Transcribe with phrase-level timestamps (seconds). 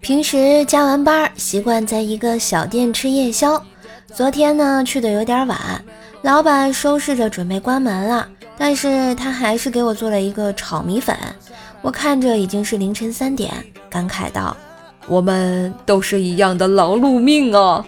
[0.00, 3.62] 平时加完班，习惯在一个小店吃夜宵。
[4.06, 5.58] 昨天呢，去的有点晚，
[6.22, 8.26] 老板收拾着准备关门了，
[8.56, 11.14] 但是他还是给我做了一个炒米粉。
[11.82, 13.52] 我看着已经是凌晨三点，
[13.90, 14.56] 感慨道
[15.06, 17.84] ：“我们都是一样的劳碌命啊！”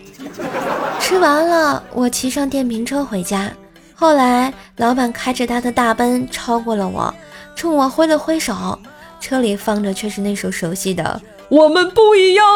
[1.01, 3.51] 吃完了，我骑上电瓶车回家。
[3.95, 7.15] 后来，老板开着他的大奔超过了我，
[7.55, 8.79] 冲我挥了挥手，
[9.27, 12.47] 车里放着却是那首熟悉的《我们不一样》，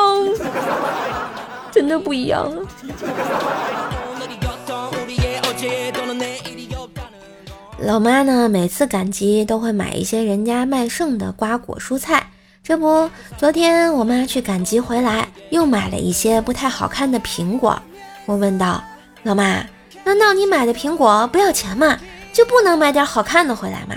[1.73, 2.57] 真的不一样啊！
[7.81, 12.25] 老妈呢，每次赶集都会买一些人家卖剩的瓜果蔬菜。
[12.63, 17.83] 这不，昨天我妈去赶集回来，又买了一些不太好看的苹果。
[18.27, 18.81] 我问道
[19.25, 19.65] ：“老妈。”
[20.07, 21.99] 难道你买的苹果不要钱吗？
[22.33, 23.97] 就不能买点好看的回来吗？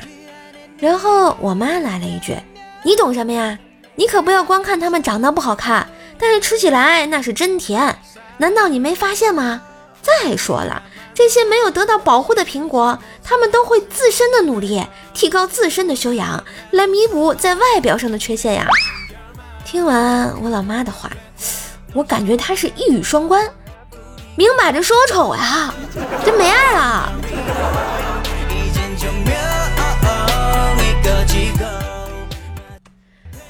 [0.79, 2.35] 然后我妈来了一句
[2.83, 3.57] ：“你懂什么呀？
[3.95, 5.87] 你可不要光看它们长得不好看，
[6.17, 7.99] 但是吃起来那是真甜。
[8.37, 9.61] 难道你没发现吗？
[10.01, 10.81] 再说了，
[11.13, 18.67] 这些没有得到保护的苹果，它们都会自身的努力，提高自身的修养，来弥补在外表上的缺陷呀。”
[19.63, 21.09] 听完我老妈的话，
[21.93, 23.47] 我感觉她是一语双关。
[24.35, 25.73] 明摆着说丑呀，
[26.25, 27.13] 真没爱了。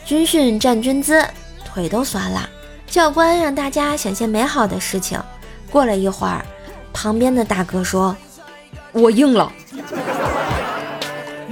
[0.05, 1.25] 军训站军姿，
[1.65, 2.49] 腿都酸了。
[2.87, 5.19] 教官让大家想些美好的事情。
[5.71, 6.45] 过了一会儿，
[6.91, 8.15] 旁边的大哥说
[8.91, 9.51] ：“我硬了。”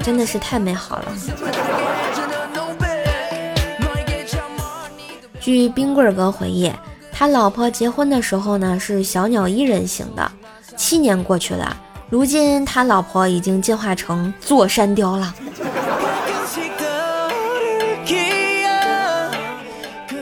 [0.03, 1.05] 真的是太美好了。
[5.39, 6.71] 据冰棍哥回忆。
[7.13, 10.31] 他老婆结婚的时候呢，是小鸟依人型的。
[10.75, 11.77] 七年过去了，
[12.09, 15.31] 如今他老婆已经进化成座山雕了。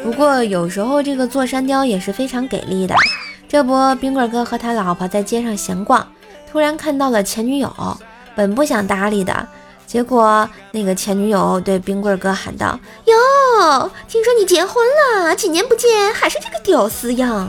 [0.09, 2.95] 不过有时候这个座山雕也是非常给力的。
[3.47, 6.06] 这不，冰棍哥和他老婆在街上闲逛，
[6.51, 7.72] 突然看到了前女友，
[8.35, 9.47] 本不想搭理的。
[9.85, 14.84] 结果，那个前女友对冰棍哥喊道：“哟，听说你结婚
[15.23, 17.47] 了，几年不见还是这个屌丝样。”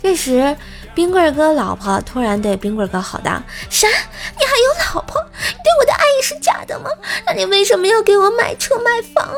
[0.00, 0.56] 这时，
[0.94, 3.88] 冰棍哥老婆突然对冰棍哥吼道：“啥？
[3.88, 5.20] 你还有老婆？
[5.20, 6.88] 你对我的爱意是假的吗？
[7.26, 9.34] 那你为什么要给我买车买房？”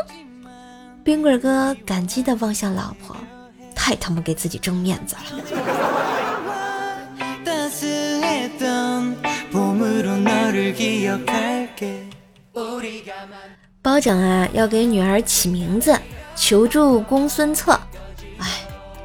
[1.03, 3.17] 冰棍哥感激地望向老婆，
[3.75, 5.23] 太他妈给自己争面子了。
[13.83, 15.99] 包拯啊，要给女儿起名字，
[16.37, 17.73] 求助公孙策。
[18.39, 18.47] 哎，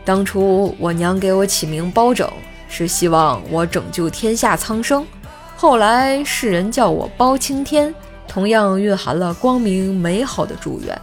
[0.03, 2.29] 当初我娘给我起名包拯，
[2.67, 5.07] 是希望我拯救天下苍生。
[5.56, 7.95] 后来世人叫我包青天，
[8.35, 11.01] 同样蕴含了光明美好的祝愿。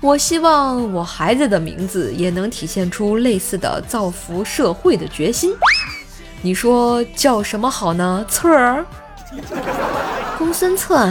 [0.00, 5.52] 我希望我孩子的名字也能体现出类似的造福社会的决心。
[6.40, 8.24] 你说叫什么好呢？
[8.28, 8.86] 策儿。
[10.38, 11.04] 公孙策，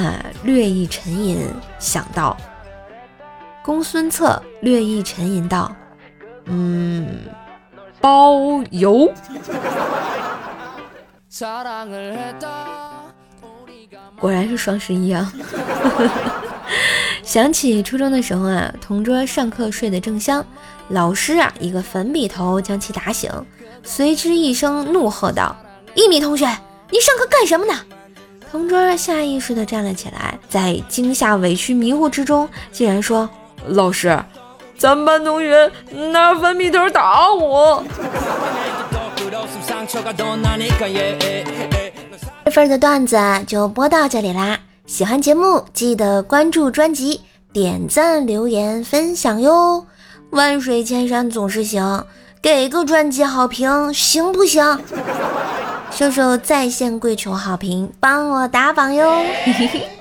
[0.44, 1.40] 略一沉吟，
[1.80, 2.38] 想到。
[3.62, 5.76] 公孙策略一沉吟道
[6.48, 7.24] ：“嗯，
[8.00, 9.12] 包邮。”
[14.20, 15.32] 果然是双十一啊！
[17.24, 20.46] 想起初中的时候啊，同桌上课睡得正香，
[20.90, 23.30] 老师啊一个粉笔头将其打醒，
[23.84, 25.56] 随之一声怒喝道
[25.94, 26.46] ：“一米同学，
[26.90, 27.74] 你上课干什么呢？”
[28.50, 33.30] 同桌下意识地站了起来，在惊吓、委屈、迷糊之中，竟然说
[33.68, 34.18] ：“老师，
[34.78, 35.70] 咱们班同学
[36.12, 37.84] 拿粉笔头打我。”
[42.58, 44.58] 份的段子就播到这里啦！
[44.88, 47.22] 喜欢节目记得关注专辑、
[47.54, 49.86] 点赞、留言、分享哟！
[50.32, 52.04] 万水千山总是行，
[52.42, 54.80] 给个专辑好评行不行？
[55.94, 59.22] 秀秀在线跪求好评，帮我打榜哟！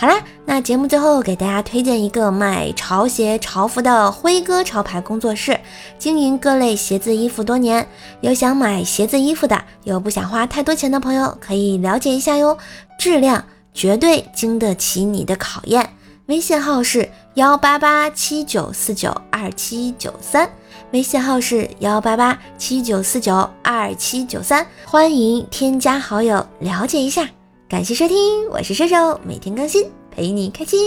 [0.00, 5.58] 好啦，那节目最后给大家推荐一个卖潮鞋、潮服的辉哥潮牌工作室，
[5.98, 7.84] 经营各类鞋子衣服多年，
[8.20, 12.56] 有想买鞋子衣服的，有不想花太多钱的朋友可以了解一下哟，
[12.96, 15.90] 质量绝对经得起你的考验。
[16.26, 20.48] 微信号是幺八八七九四九二七九三。
[20.92, 27.28] 微信号是幺八八七九四九二七九三，欢迎添加好友了解一下。
[27.68, 30.80] 感谢收听，我是瘦瘦，每天更新，陪你开心。